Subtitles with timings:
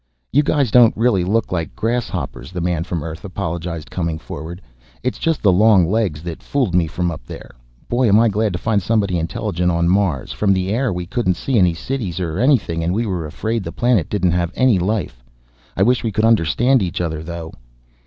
[0.33, 4.59] "You guys don't really look like grasshoppers," the man from Earth apologized, coming forward;
[5.03, 7.51] "it's just the long legs that fooled me from up there.
[7.87, 11.35] Boy, am I glad to find somebody intelligent on Mars; from the air we couldn't
[11.35, 15.21] see any cities or anything, and we were afraid the planet didn't have any life.
[15.77, 17.53] I wish we could understand each other, though."